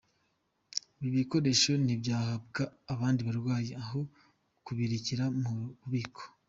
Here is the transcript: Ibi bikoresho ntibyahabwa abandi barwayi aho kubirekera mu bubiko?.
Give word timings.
Ibi 0.99 1.09
bikoresho 1.17 1.71
ntibyahabwa 1.83 2.61
abandi 2.93 3.21
barwayi 3.27 3.71
aho 3.83 3.99
kubirekera 4.65 5.25
mu 5.41 5.53
bubiko?. 5.79 6.23